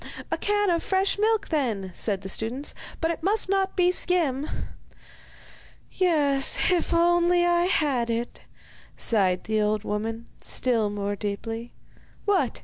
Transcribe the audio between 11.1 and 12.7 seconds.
deeply. 'What!